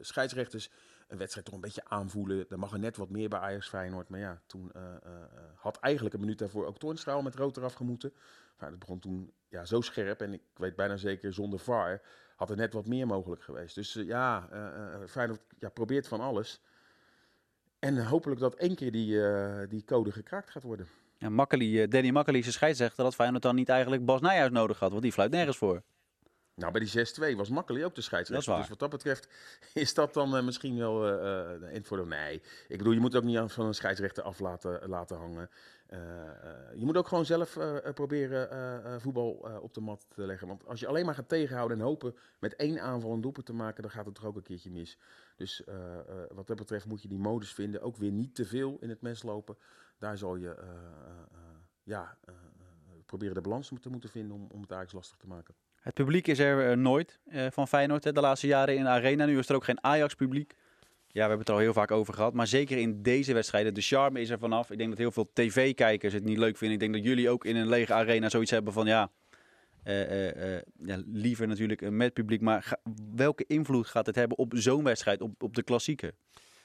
[0.00, 0.70] scheidsrechters
[1.08, 2.44] een wedstrijd toch een beetje aanvoelen.
[2.48, 4.08] Dan mag er net wat meer bij Ajax Feyenoord.
[4.08, 4.72] Maar ja, toen
[5.54, 8.12] had eigenlijk een minuut daarvoor ook Toornstra met rood eraf gemoeten.
[8.58, 10.20] Maar dat begon toen ja, zo scherp.
[10.20, 12.02] En ik weet bijna zeker zonder VAR
[12.36, 13.74] had er net wat meer mogelijk geweest.
[13.74, 14.48] Dus ja,
[15.06, 16.60] Feyenoord ja, probeert van alles.
[17.82, 20.86] En hopelijk dat één keer die, eh, die code gekraakt gaat worden.
[21.18, 24.78] Ja, eh, Danny Makkeli is de scheidsrechter dat Feyenoord dan niet eigenlijk Bas Nijhuis nodig
[24.78, 24.90] had.
[24.90, 25.82] Want die fluit nergens voor.
[26.54, 26.90] Nou, bij die
[27.32, 28.34] 6-2 was Makkeli ook de scheidsrechter.
[28.34, 28.58] Dat is waar.
[28.58, 29.28] Dus wat dat betreft
[29.84, 32.06] is dat dan eh, misschien wel eh, een voordeel.
[32.06, 35.50] Nee, ik bedoel, je moet ook niet aan- van een scheidsrechter af laten, laten hangen.
[36.74, 37.58] Je moet ook gewoon zelf
[37.94, 40.48] proberen voetbal op de mat te leggen.
[40.48, 43.52] Want als je alleen maar gaat tegenhouden en hopen met één aanval een doelpunt te
[43.52, 44.98] maken, dan gaat het toch ook een keertje mis.
[45.36, 47.82] Dus eh, eh, wat dat betreft moet je die modus vinden.
[47.82, 49.56] Ook weer niet te veel in het mes lopen.
[49.98, 50.66] Daar zal je eh,
[51.82, 52.18] ja,
[53.06, 55.54] proberen de balans te moeten vinden om, om het Ajax lastig te maken.
[55.80, 57.18] Het publiek is er nooit
[57.50, 59.24] van Feyenoord hè, de laatste jaren in de arena.
[59.24, 60.54] Nu is er ook geen Ajax-publiek.
[61.06, 62.34] Ja, we hebben het er al heel vaak over gehad.
[62.34, 64.70] Maar zeker in deze wedstrijden, de charme is er vanaf.
[64.70, 66.74] Ik denk dat heel veel tv-kijkers het niet leuk vinden.
[66.74, 69.10] Ik denk dat jullie ook in een lege arena zoiets hebben van ja,
[69.84, 72.40] ja liever natuurlijk eh, met publiek.
[72.40, 72.80] Maar ga-
[73.14, 76.12] welke invloed gaat het hebben op zo'n wedstrijd, op, op de klassieker?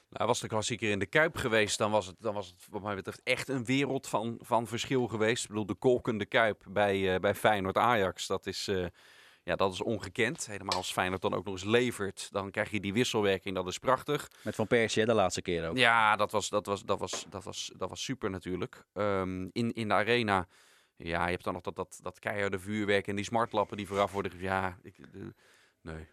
[0.10, 2.82] Nou, was de klassieker in de Kuip geweest, dan was het, dan was het wat
[2.82, 5.44] mij betreft echt een wereld van, van verschil geweest.
[5.44, 8.86] Ik bedoel, de kolkende Kuip bij, eh bij Feyenoord-Ajax, dat is, eh,
[9.44, 10.48] ja, dat is ongekend.
[10.48, 13.80] Helemaal als Feyenoord dan ook nog eens levert, dan krijg je die wisselwerking, dat is
[13.80, 14.28] prachtig.
[14.44, 15.78] Met Van Persie de laatste keer ook.
[15.78, 18.84] Ja, dat was, dat was, dat was, dat was, dat was super natuurlijk.
[18.94, 20.48] Ehm, in, in de arena,
[20.98, 24.12] ja, je hebt dan nog dat, dat, dat keiharde vuurwerk en die smartlappen die vooraf
[24.12, 24.32] worden.
[24.40, 25.22] Ja, ik, eh,
[25.82, 26.08] nee.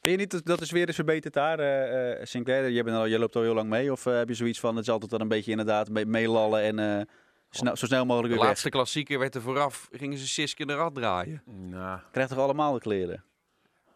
[0.00, 2.68] Vind je niet dat, dat is weer eens verbeterd daar, eh, eh, Sinclair?
[2.68, 3.92] Je, bent al, je loopt al heel lang mee.
[3.92, 6.78] Of heb je zoiets van, het is altijd dan een beetje inderdaad me- meelallen en
[6.98, 7.04] eh,
[7.50, 8.48] snel, zo snel mogelijk De weer weg?
[8.48, 11.42] laatste klassieker werd er vooraf, gingen ze Siske in de rad draaien.
[11.46, 13.24] Nou, Krijgt toch allemaal de kleren?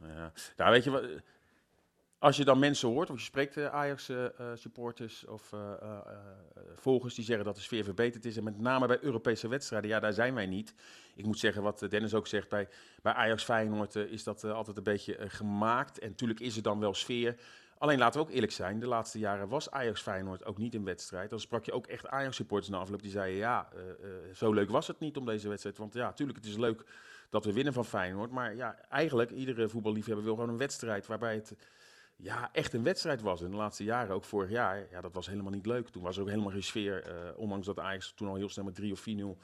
[0.01, 0.33] Ja.
[0.57, 1.05] Nou, weet je wat?
[2.23, 7.25] Als je dan mensen hoort, of je spreekt Ajax-supporters of eh, eh, eh, volgers die
[7.25, 10.35] zeggen dat de sfeer verbeterd is, en met name bij Europese wedstrijden, ja, daar zijn
[10.35, 10.75] wij niet.
[11.15, 12.69] Ik moet zeggen, wat Dennis ook zegt, bij,
[13.03, 15.99] bij Ajax Feyenoord eh, is dat eh, altijd een beetje eh, gemaakt.
[15.99, 17.37] En natuurlijk is er dan wel sfeer.
[17.83, 20.85] Alleen laten we ook eerlijk zijn, de laatste jaren was Ajax Feyenoord ook niet in
[20.85, 21.31] wedstrijd.
[21.31, 24.71] Dan sprak je ook echt Ajax-supporters na afloop die zeiden, ja, eh, eh, zo leuk
[24.71, 25.79] was het niet om deze wedstrijd.
[25.79, 26.85] Want ja, natuurlijk, het is leuk
[27.31, 28.31] dat we winnen van Feyenoord.
[28.31, 31.57] Maar ja, eigenlijk, iedere voetballiefhebber wil gewoon een wedstrijd waarbij het
[32.23, 33.41] ja, echt een wedstrijd was.
[33.41, 35.89] In de laatste jaren, ook vorig jaar, ja, dat was helemaal niet leuk.
[35.89, 38.65] Toen was er ook helemaal geen sfeer, eh, ondanks dat Ajax toen al heel snel
[38.65, 39.39] met 3 of 4-0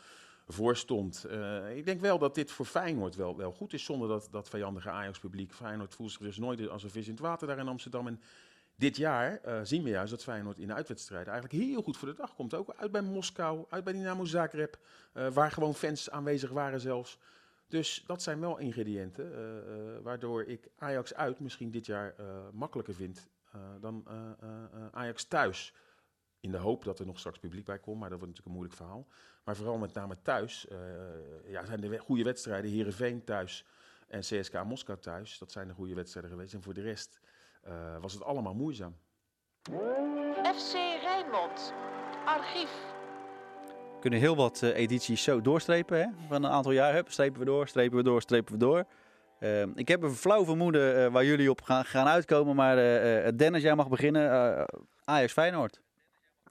[0.46, 1.24] voor stond.
[1.24, 4.48] Eh, ik denk wel dat dit voor Feyenoord wel, wel goed is, zonder dat, dat
[4.48, 5.52] vijandige Ajax-publiek.
[5.52, 8.06] Feyenoord voelt zich dus nooit als een vis in het water daar in Amsterdam.
[8.06, 8.20] En
[8.74, 12.08] dit jaar eh, zien we juist dat Feyenoord in de uitwedstrijden eigenlijk heel goed voor
[12.08, 12.54] de dag komt.
[12.54, 14.78] Ook uit bij Moskou, uit bij Dynamo Zagreb,
[15.12, 17.18] waar gewoon fans aanwezig waren zelfs.
[17.68, 22.48] Dus dat zijn wel ingrediënten, eh, eh, waardoor ik Ajax uit misschien dit jaar eh,
[22.52, 23.28] makkelijker vind
[23.80, 24.06] dan
[24.92, 25.74] Ajax thuis.
[26.40, 28.52] In de hoop dat er nog straks publiek bij komt, maar dat wordt natuurlijk een
[28.52, 29.06] moeilijk verhaal.
[29.44, 30.78] Maar vooral met name thuis eh,
[31.50, 32.70] ja, zijn we- goede wedstrijden.
[32.70, 33.64] Heerenveen thuis
[34.08, 35.38] en CSK Moskou thuis.
[35.38, 36.54] Dat zijn de goede wedstrijden geweest.
[36.54, 37.20] En voor de rest
[38.00, 38.96] was het allemaal moeizaam.
[40.56, 41.72] FC Rijnmond.
[42.24, 42.97] Archief.
[44.00, 45.98] Kunnen heel wat eh, edities zo doorstrepen.
[45.98, 46.06] Hè?
[46.28, 46.92] Van een aantal jaar.
[46.94, 48.84] Hup, strepen we door, strepen we door, strepen we door.
[49.40, 52.56] Ehm, ik heb een flauw vermoeden eh, waar jullie op gaan, gaan uitkomen.
[52.56, 54.66] Maar eh, Dennis, jij mag beginnen.
[55.04, 55.80] Ajax Feyenoord.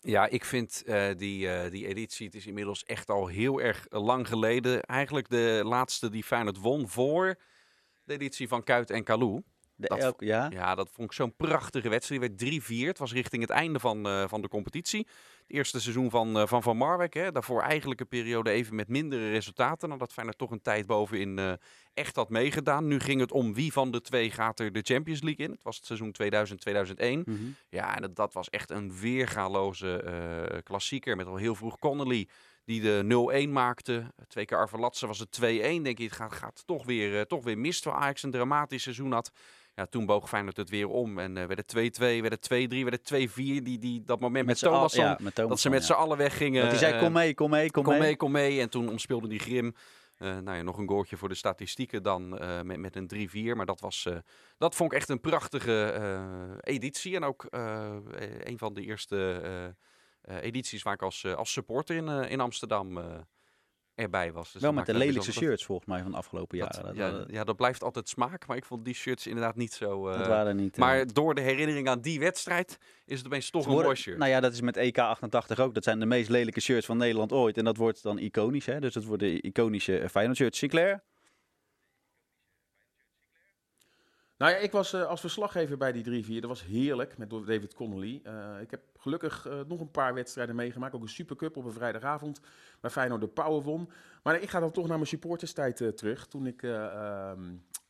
[0.01, 0.83] Ja, ik vind
[1.17, 4.81] die, die editie, het is inmiddels echt al heel erg lang geleden.
[4.81, 7.35] Eigenlijk de laatste die Feyenoord won voor
[8.03, 9.41] de editie van Kuit en Kalou.
[9.75, 10.47] De Dat- elk- ja.
[10.49, 12.21] Ja, dat vond ik zo'n prachtige wedstrijd.
[12.21, 12.39] Die werd
[12.85, 12.87] 3-4.
[12.87, 15.07] Het was richting het einde van, van de competitie.
[15.47, 17.13] Het eerste seizoen van eh, Van, van Marwijk.
[17.13, 17.31] Hè.
[17.31, 19.89] Daarvoor eigenlijk een periode even met mindere resultaten.
[19.89, 21.51] Nadat Feyenoord toch een tijd bovenin eh,
[21.93, 22.87] echt had meegedaan.
[22.87, 25.51] Nu ging het om wie van de twee gaat er de Champions League in.
[25.51, 27.29] Het was het seizoen 2000-2001.
[27.29, 27.35] Mhm.
[27.69, 31.15] Ja, en dat, dat was echt een weergaloze eh, klassieker.
[31.15, 32.27] Met al heel vroeg Connolly
[32.67, 34.13] die de 0-1 maakte.
[34.27, 35.41] Twee keer Arvelatse was het 2-1.
[35.41, 37.79] Denk je, het gaat, gaat toch, weer, eh, toch weer mis.
[37.79, 39.31] Terwijl Ajax een dramatisch seizoen had.
[39.75, 41.19] Ja, toen boog Feyenoord het weer om.
[41.19, 43.33] En eh werd het 2-2, werd het 2-3, werd het 2-4.
[43.35, 45.03] Die, die, dat moment met, al- Thomasson.
[45.03, 45.85] ja, met dat ze met ja.
[45.85, 46.61] z'n allen weggingen.
[46.61, 48.01] Dat hij zei, eh, kom mee, kom mee, kom, kom mee.
[48.01, 48.59] mee, kom mee.
[48.61, 49.75] En toen omspeelde die Grim.
[50.17, 52.29] Nou ja, nog een goaltje voor de statistieken dan
[52.63, 53.55] met, met een 3-4.
[53.55, 54.07] Maar dat, was,
[54.57, 57.15] dat vond ik echt een prachtige editie.
[57.15, 57.45] En ook
[58.43, 59.41] een van de eerste
[60.27, 63.05] edities waar ik als, eh, als supporter in, eh, in Amsterdam eh,
[63.95, 64.51] erbij was.
[64.51, 66.83] Dus Wel met de lelijkste shirts volgens mij van de afgelopen jaren.
[66.83, 68.47] Dat, ja, dat, ja, dat blijft altijd smaak.
[68.47, 70.07] Maar ik vond die shirts inderdaad niet zo...
[70.09, 70.73] eh, dat waren niet...
[70.73, 74.17] eh, maar door de herinnering aan die wedstrijd is het opeens toch een mooi shirt.
[74.17, 75.73] Nou ja, dat is met EK88 ook.
[75.73, 77.57] Dat zijn de meest lelijke shirts van Nederland ooit.
[77.57, 78.65] En dat wordt dan iconisch.
[78.65, 78.79] Hè?
[78.79, 80.57] Dus dat worden de iconische eh, Feyenoord shirts.
[80.57, 81.03] Sinclair?
[84.37, 86.27] Nou ja, ik was eh, als verslaggever bij die 3-4.
[86.39, 88.21] Dat was heerlijk met David Connolly.
[88.23, 90.95] Eh, ik heb gelukkig eh, nog een paar wedstrijden meegemaakt.
[90.95, 92.41] Ook een Supercup op een vrijdagavond.
[92.79, 93.89] Waar Feyenoord de Power won.
[94.23, 96.27] Maar ik ga dan toch naar mijn supporterstijd terug.
[96.27, 97.41] Toen ik eh, ehm,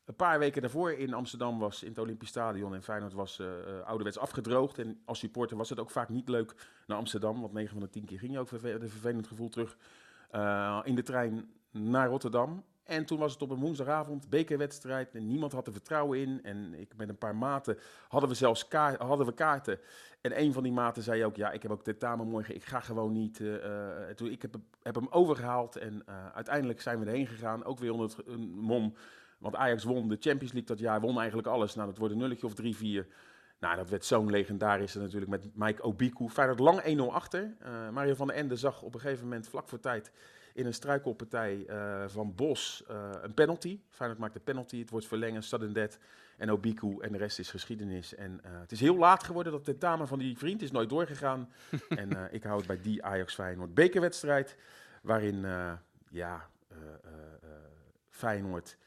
[0.06, 1.84] een paar weken daarvoor in Amsterdam was.
[1.84, 2.74] In het Olympisch Stadion.
[2.74, 3.42] En Feyenoord was
[3.86, 4.80] ouderwets afgedroogd.
[4.80, 6.54] En als supporter was het ook vaak niet leuk
[6.86, 7.42] naar Amsterdam.
[7.42, 9.78] Want 9 van de 10 keer ging je ook verve- een vervelend gevoel terug.
[10.84, 12.64] in de trein naar Rotterdam.
[12.88, 15.16] En toen was het op een woensdagavond, bekerwedstrijd.
[15.16, 16.40] En niemand had er vertrouwen in.
[16.44, 19.80] En ik met een paar maten hadden we zelfs hadden we kaarten.
[20.22, 22.56] En een van die maten zei ook, ja, ik heb ook tentamen morgen.
[22.56, 23.40] Ik ga gewoon niet.
[23.40, 25.76] eh, eh, toen, ik heb, heb hem overgehaald.
[25.76, 27.66] En eh, uiteindelijk zijn we erheen gegaan.
[27.66, 28.94] Ook weer onder een mom.
[29.38, 31.02] Want Ajax won de Champions League dat jaar.
[31.02, 31.76] Won eigenlijk alles.
[31.76, 33.08] Nou, dat wordt een nulletje of 3-4.
[33.60, 36.30] Nou, dat werd zo'n legendarische natuurlijk met Mike Obiku.
[36.30, 37.56] Feyenoord lang 1-0 achter.
[37.60, 40.12] Eh, Mario van den Ende zag op een gegeven moment vlak voor tijd
[40.58, 43.80] in een struikelpartij eh, van Bos eh, een penalty.
[43.90, 45.98] Feyenoord maakt de penalty, het wordt verlengen, sudden death
[46.38, 48.16] en Obiku en de rest is geschiedenis.
[48.16, 51.50] En eh, het is heel laat geworden, dat tentamen van die vriend is nooit doorgegaan.
[51.90, 54.56] en ik hou het bij die Ajax Feyenoord bekerwedstrijd,
[55.02, 55.46] waarin
[56.10, 56.50] ja,
[58.10, 58.78] Feyenoord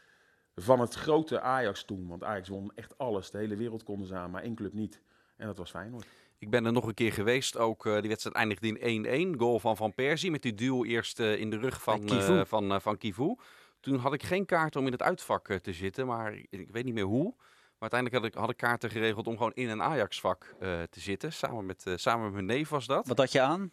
[0.54, 4.14] van het grote Ajax toen, want Ajax won echt alles, de hele wereld konden ze
[4.14, 5.00] aan, maar één club niet.
[5.36, 6.06] En dat was Feyenoord.
[6.40, 7.56] Ik ben er nog een keer geweest.
[7.56, 9.38] Ook eh, die wedstrijd eindigde in 1-1.
[9.38, 12.38] Goal van Van Persie met die duel eerst eh, in de rug van Kivu.
[12.38, 13.34] eh, van, eh, van Kivu.
[13.80, 16.94] Toen had ik geen kaart om in het uitvak te zitten, maar ik, weet niet
[16.94, 17.34] meer hoe.
[17.78, 21.00] Maar uiteindelijk had ik, had ik kaarten geregeld om gewoon in een Ajax-vak eh, te
[21.00, 21.32] zitten.
[21.32, 23.06] Samen met, eh, samen met mijn neef was dat.
[23.06, 23.70] Wat had je aan?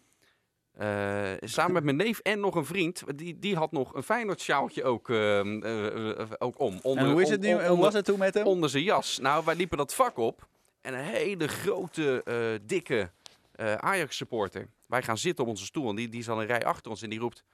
[0.72, 3.02] Eh, samen met mijn neef en nog een vriend.
[3.18, 6.78] Die, die had nog een Feyenoord sjaaltje ook, ehm, eh, eh, ook om.
[6.82, 7.66] Onder, en hoe is het nu?
[7.66, 8.46] hoe was het toen met hem?
[8.46, 9.18] onder zijn jas.
[9.18, 10.48] Nou, wij liepen dat vak op.
[10.88, 13.10] En een hele grote, eh, dikke
[13.52, 14.68] eh, Ajax-supporter.
[14.86, 17.02] Wij gaan zitten op onze stoel en die, die is al een rij achter ons
[17.02, 17.44] en die roept...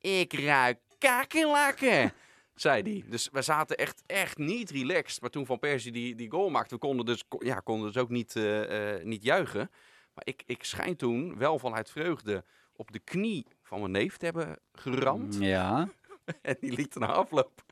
[0.00, 2.12] Ik ruik kakerlakken,
[2.54, 3.04] zei hij.
[3.06, 5.20] Dus we zaten echt, echt niet relaxed.
[5.20, 8.10] Maar toen Van Persie die, die goal maakte, we konden dus, ja, konden dus ook
[8.10, 9.70] niet, eh, niet juichen.
[10.14, 14.24] Maar ik, ik schijn toen wel vanuit vreugde op de knie van mijn neef te
[14.24, 15.36] hebben geramd.
[15.40, 15.88] Ja.
[16.42, 17.62] En die liet na afloop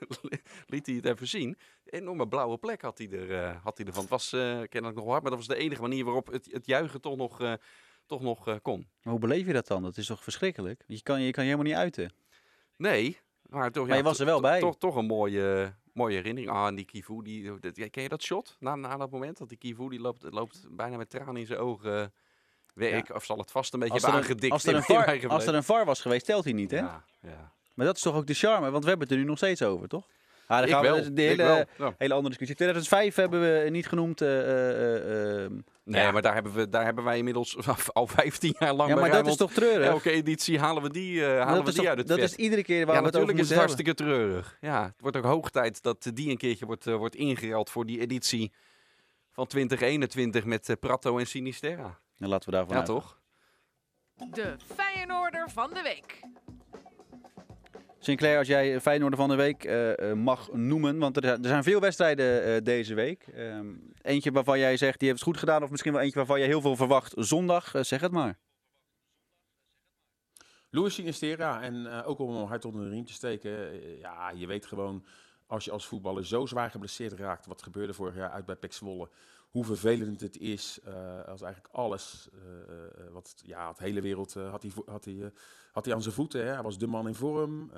[0.66, 1.48] liet hij het even zien.
[1.48, 4.02] Een enorme blauwe plek had hij, er, eh, had hij ervan.
[4.02, 6.66] Het was eh kennelijk nog hard, maar dat was de enige manier waarop het, het
[6.66, 7.52] juichen toch nog, eh,
[8.06, 8.88] toch nog kon.
[9.02, 9.82] Maar hoe beleef je dat dan?
[9.82, 10.84] Dat is toch verschrikkelijk?
[10.86, 12.12] Je kan je, kan je helemaal niet uiten.
[12.76, 14.60] Nee, maar toch, Maar ja, je was er wel bij.
[14.60, 16.52] Toch, toch een mooie, mooie herinnering.
[16.52, 18.56] Ah, en die Kivu, die, ken je dat shot?
[18.60, 21.58] Na, na dat moment dat die Kivu die loopt, loopt bijna met tranen in zijn
[21.58, 22.12] ogen.
[22.74, 22.86] Ja.
[22.86, 24.82] Ik, of zal het vast een beetje Als er, hebben een, aangedikt als, er een
[24.82, 26.78] VAR, als er een VAR was geweest, telt hij niet, hè?
[26.78, 27.52] Ja, ja.
[27.76, 28.70] Maar dat is toch ook de charme?
[28.70, 30.06] Want we hebben het er nu nog steeds over, toch?
[30.48, 31.56] Ah, dan Ik gaan we wel, de ik hele, wel,
[31.88, 31.94] ja.
[31.98, 32.56] hele andere discussie.
[32.56, 34.20] 2005 hebben we niet genoemd.
[34.20, 35.52] eh, eh, eh, ehm,
[35.84, 36.10] Nee, Ja.
[36.10, 37.56] maar daar hebben, we, daar hebben wij inmiddels
[37.92, 39.86] al 15 jaar lang ja, bij maar dat is toch treurig?
[39.88, 42.30] Elke editie halen we die, eh, halen dat we die toch- uit het dat vet.
[42.30, 44.56] is iedere keer waar ja, we het over natuurlijk is het hartstikke treurig.
[44.60, 48.00] Ja, het wordt ook hoog tijd dat die een keertje wordt, wordt ingeruild voor die
[48.00, 48.52] editie
[49.32, 51.98] van 2021 met Prato en Sinisterra.
[52.18, 52.86] En laten we daarvan Ja, uit.
[52.86, 53.18] toch?
[54.30, 56.20] De Feyenoorder van de week.
[58.06, 61.80] Sinclair, als jij Feyenoorder van de week eh, eh, mag noemen, want er, zijn veel
[61.80, 63.26] wedstrijden eh, deze week.
[63.26, 66.40] Ehm, eentje waarvan jij zegt, die heeft het goed gedaan, of misschien wel eentje waarvan
[66.40, 67.72] je heel veel verwacht zondag.
[67.80, 68.38] Zeg het maar.
[70.70, 73.80] Louis Sinistera, en ook om hem hard onder de riem te steken.
[73.98, 75.04] ja, je weet gewoon,
[75.46, 78.72] als je als voetballer zo zwaar geblesseerd raakt, wat gebeurde vorig jaar uit bij Pek
[78.72, 79.08] Zwolle,
[79.56, 84.62] hoe vervelend het is eh, als eigenlijk alles, eh, wat, ja, het hele wereld had
[84.62, 85.32] hij, had hij,
[85.72, 86.46] had hij aan zijn voeten.
[86.46, 86.52] Hè?
[86.52, 87.70] Hij was de man in vorm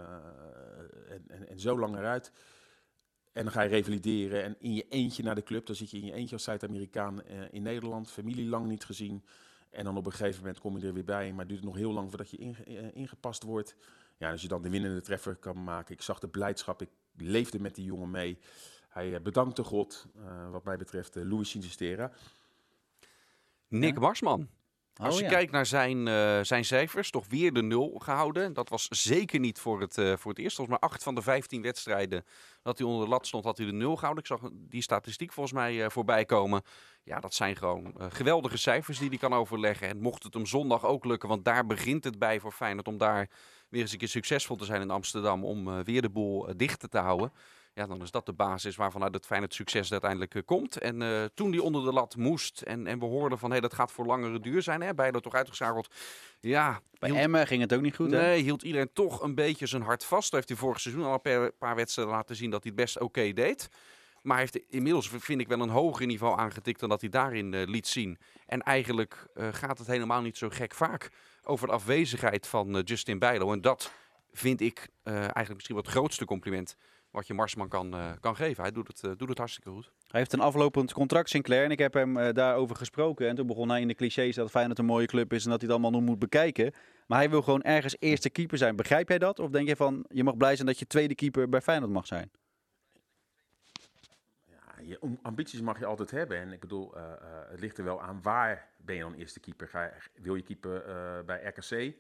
[1.09, 2.33] en, en, en zo lang eruit.
[3.33, 5.67] En dan ga je revalideren en in je eentje naar de club.
[5.67, 9.25] Dan zit je in je eentje als Zuid-Amerikaan in Nederland, familie lang niet gezien.
[9.71, 11.31] En dan op een gegeven moment kom je er weer bij.
[11.31, 13.77] Maar het duurt nog heel lang voordat je inge- ingepast wordt.
[14.17, 15.95] Ja, als je dan de winnende treffer kan maken.
[15.95, 16.83] Ik zag de blijdschap.
[16.83, 18.39] Ik leefde met die jongen mee.
[18.99, 22.11] Hij eh, bedankte God, eh, wat mij betreft, eh, Louis Sinistera.
[23.69, 24.01] Nick Ja?
[24.01, 24.49] Marsman.
[24.97, 25.31] Als Oh, je ja.
[25.31, 28.53] kijkt naar zijn, eh, zijn cijfers, toch weer de nul gehouden.
[28.53, 30.57] Dat was zeker niet voor het, eh, voor het eerst.
[30.57, 32.25] Volgens mij 8 van de 15 wedstrijden
[32.63, 34.23] dat hij onder de lat stond, had hij de nul gehouden.
[34.23, 36.63] Ik zag die statistiek volgens mij eh, voorbij komen.
[37.03, 39.89] Ja, dat zijn gewoon eh, geweldige cijfers die hij kan overleggen.
[39.89, 42.99] En mocht het hem zondag ook lukken, want daar begint het bij voor Feyenoord om
[42.99, 43.31] daar
[43.69, 45.45] weer eens een keer succesvol te zijn in Amsterdam.
[45.45, 47.33] Om eh, weer de boel eh, dicht te houden.
[47.79, 50.77] Ja, dan is dat de basis waarvanuit het Feyenoord succes uiteindelijk eh, komt.
[50.79, 53.75] En eh, toen die onder de lat moest en, en we hoorden van hé, dat
[53.75, 54.81] gaat voor langere duur zijn.
[54.83, 55.95] Hè, beide toch uitgeschakeld.
[56.41, 58.21] Ja, Bij hield- Emmen ging het ook niet goed, hè?
[58.21, 60.25] nee, hield iedereen toch een beetje zijn hart vast.
[60.25, 62.81] Dat heeft hij vorig seizoen al een paar, paar wedstrijden laten zien dat hij het
[62.85, 63.69] best oké deed.
[64.23, 67.55] Maar hij heeft inmiddels, vind ik, wel een hoger niveau aangetikt dan dat hij daarin
[67.55, 68.19] eh, liet zien.
[68.47, 71.11] En eigenlijk gaat het helemaal niet zo gek vaak
[71.45, 73.53] over de afwezigheid van Justin Bijlo.
[73.53, 73.93] En dat
[74.33, 76.77] vind ik eigenlijk misschien wel het grootste compliment
[77.11, 78.63] wat je Marsman kan, eh, kan geven.
[78.63, 79.91] Hij doet het, eh, doet het hartstikke goed.
[80.07, 81.65] Hij heeft een aflopend contract, Sinclair.
[81.65, 83.29] En ik heb hem eh, daarover gesproken.
[83.29, 85.61] En toen begon hij in de clichés dat Feyenoord een mooie club is en dat
[85.61, 86.73] hij het allemaal nog moet bekijken.
[87.07, 88.77] Maar hij wil gewoon ergens eerste keeper zijn.
[88.77, 89.39] Begrijp jij dat?
[89.39, 92.07] Of denk je van, je mag blij zijn dat je tweede keeper bij Feyenoord mag
[92.07, 92.31] zijn?
[94.45, 96.39] Ja, je am- ambities mag je altijd hebben.
[96.39, 97.19] En ik bedoel, eh, eh,
[97.51, 99.69] het ligt er wel aan waar ben je dan eerste keeper.
[99.69, 99.91] Ga je,
[100.23, 101.95] wil je keeper eh, bij RKC?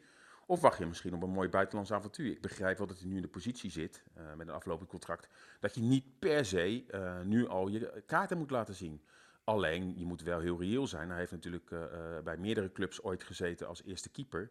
[0.50, 2.30] Of wacht je misschien op een mooi buitenlands avontuur?
[2.30, 5.28] Ik begrijp wel dat hij nu in de positie zit, eh, met een aflopend contract,
[5.60, 9.00] dat je niet per se eh, nu al je kaarten moet laten zien.
[9.44, 11.08] Alleen, je moet wel heel reëel zijn.
[11.08, 11.80] Hij heeft natuurlijk eh,
[12.24, 14.50] bij meerdere clubs ooit gezeten als eerste keeper.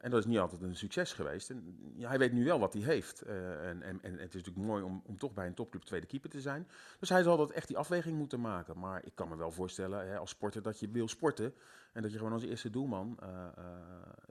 [0.00, 1.50] En dat is niet altijd een succes geweest.
[1.50, 3.22] En, hij weet nu wel wat hij heeft.
[3.22, 6.30] En, en, en het is natuurlijk mooi om, om toch bij een topclub tweede keeper
[6.30, 6.68] te zijn.
[6.98, 8.78] Dus hij zal dat echt die afweging moeten maken.
[8.78, 11.54] Maar ik kan me wel voorstellen hè, als sporter dat je wil sporten.
[11.92, 13.18] En dat je gewoon als eerste doelman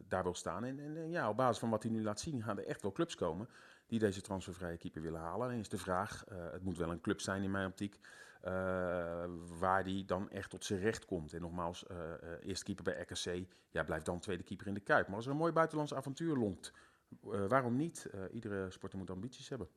[0.08, 0.64] daar wil staan.
[0.64, 2.82] En, en, en ja, op basis van wat hij nu laat zien gaan er echt
[2.82, 3.50] wel clubs komen
[3.88, 5.48] die deze transfervrije keeper willen halen.
[5.48, 8.00] Alleen is de vraag, eh, het moet wel een club zijn in mijn optiek,
[8.42, 8.52] eh,
[9.60, 11.34] waar die dan echt tot zijn recht komt.
[11.34, 14.80] En nogmaals, eh eh, eerste keeper bij RKC, ja, blijft dan tweede keeper in de
[14.80, 15.08] Kuip.
[15.08, 16.74] Maar als er een mooi buitenlands avontuur lonkt,
[17.24, 18.08] eh, waarom niet?
[18.12, 19.68] Eh, iedere sporter moet ambities hebben.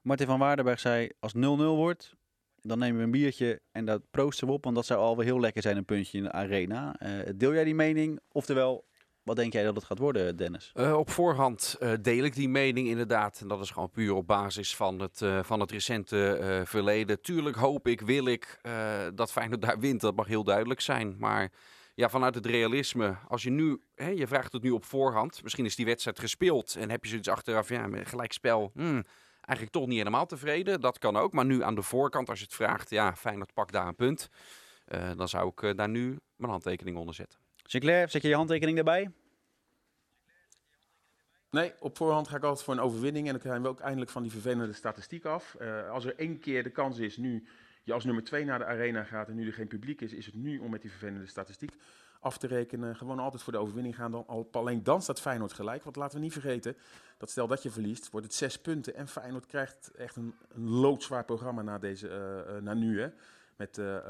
[0.00, 2.16] Martin van Waardenberg zei, als 0-0 wordt,
[2.60, 4.64] dan nemen we een biertje en dat proosten we op.
[4.64, 6.96] Want dat zou alweer heel lekker zijn, een puntje in de arena.
[6.98, 8.20] Eh, deel jij die mening?
[8.32, 8.87] Oftewel,
[9.28, 10.70] wat denk jij dat het gaat worden, Dennis?
[10.74, 13.40] Eh, op voorhand eh, deel ik die mening inderdaad.
[13.40, 17.20] En dat is gewoon puur op basis van het, eh, van het recente verleden.
[17.20, 18.60] Tuurlijk hoop ik, wil ik
[19.14, 20.00] dat Feyenoord daar wint.
[20.00, 21.16] Dat mag heel duidelijk zijn.
[21.18, 21.52] Maar
[21.94, 25.42] ja, vanuit het realisme, als je nu, hè, je vraagt het nu op voorhand.
[25.42, 28.70] Misschien is die wedstrijd gespeeld en heb je zoiets achteraf, ja, gelijkspel.
[28.74, 29.04] Hmm,
[29.40, 30.80] eigenlijk toch niet helemaal tevreden.
[30.80, 31.32] Dat kan ook.
[31.32, 34.28] Maar nu aan de voorkant, als je het vraagt, ja, Feyenoord pakt daar een punt.
[35.16, 37.47] dan zou ik daar nu mijn handtekening onder zetten.
[37.70, 39.10] Sinclair, zet je je handtekening daarbij?
[41.50, 43.26] Nee, op voorhand ga ik altijd voor een overwinning.
[43.26, 45.54] En dan zijn we ook eindelijk van die vervelende statistiek af.
[45.54, 47.46] Eh, als er één keer de kans is, nu
[47.82, 50.26] je als nummer twee naar de arena gaat en nu er geen publiek is, is
[50.26, 51.72] het nu om met die vervelende statistiek
[52.20, 52.96] af te rekenen.
[52.96, 54.10] Gewoon altijd voor de overwinning gaan.
[54.10, 55.84] Dan, al- alleen dan staat Feyenoord gelijk.
[55.84, 56.76] Want laten we niet vergeten,
[57.18, 58.94] dat stel dat je verliest, wordt het zes punten.
[58.94, 63.00] En Feyenoord krijgt echt een, een loodzwaar programma na, deze, eh, eh, na nu.
[63.00, 63.08] Hè.
[63.58, 64.04] Met eh, eh,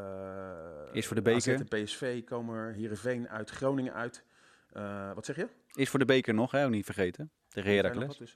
[0.93, 1.55] Eerst voor de beker.
[1.55, 4.25] AZ en PSV komen er, Heerenveen uit, Groningen uit.
[4.73, 5.49] Eh, wat zeg je?
[5.73, 6.69] Is voor de beker nog, hè?
[6.69, 7.31] Niet vergeten.
[7.49, 8.35] Tegen er wat Heracles.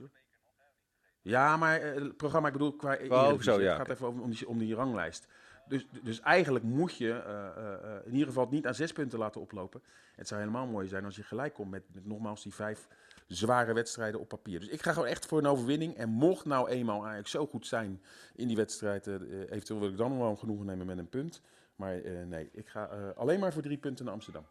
[1.22, 2.96] Ja, maar eh, het programma, ik bedoel, qua
[3.40, 5.26] zo, ja, Het gaat even om, om, die, om die ranglijst.
[5.66, 8.92] Dus, dus eigenlijk moet je eh, eh, eh, in ieder geval het niet aan zes
[8.92, 9.82] punten laten oplopen.
[10.14, 12.88] Het zou helemaal mooi zijn als je gelijk komt met, met nogmaals die vijf
[13.34, 14.60] zware wedstrijden op papier.
[14.60, 15.96] Dus ik ga gewoon echt voor een overwinning.
[15.96, 18.02] En mocht nou eenmaal eigenlijk zo goed zijn
[18.34, 21.40] in die wedstrijd, eh, eh, eventueel wil ik dan wel genoegen nemen met een punt.
[21.76, 22.84] Maar eh, nee, ik ga
[23.16, 24.46] alleen maar voor drie punten naar Amsterdam.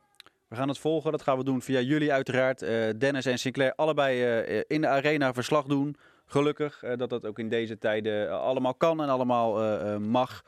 [0.48, 1.12] We gaan het volgen.
[1.12, 2.60] Dat gaan we doen via jullie uiteraard.
[3.00, 5.96] Dennis en Sinclair allebei in de arena verslag doen.
[6.26, 10.44] Gelukkig dat dat ook in deze tijden allemaal kan en allemaal mag.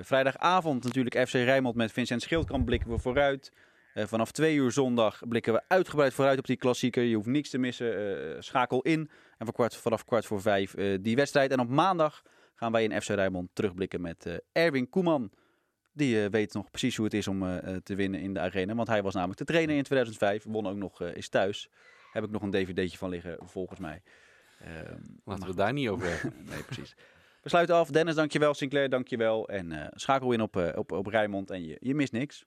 [0.00, 3.52] Vrijdagavond natuurlijk FC Rijnmond met Vincent Schildkamp blikken we vooruit.
[3.94, 7.02] Eh, vanaf twee uur zondag blikken we uitgebreid vooruit op die klassieker.
[7.02, 7.96] Je hoeft niks te missen.
[7.96, 9.10] Eh, schakel in.
[9.38, 11.50] En kwart, vanaf kwart voor vijf eh, die wedstrijd.
[11.50, 12.22] En op maandag
[12.54, 15.30] gaan wij in FC Rijnmond terugblikken met Erwin Koeman.
[15.92, 18.74] Die weet nog precies hoe het is om te winnen in de arena.
[18.74, 20.44] Want hij was namelijk de trainer in 2005.
[20.44, 21.68] Won ook nog, is thuis.
[22.12, 24.02] Heb ik nog een dvd'tje van liggen, volgens mij.
[24.58, 26.34] Ehm, Laten maar we het daar niet over hebben.
[26.50, 26.94] Nee, precies.
[27.42, 27.88] We sluiten af.
[27.90, 28.54] Dennis, dankjewel.
[28.54, 29.48] Sinclair, dankjewel.
[29.48, 32.46] En schakel in op, op, op Rijnmond en je, je mist niks.